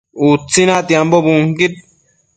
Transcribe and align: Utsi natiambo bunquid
Utsi 0.27 0.61
natiambo 0.67 1.15
bunquid 1.25 1.73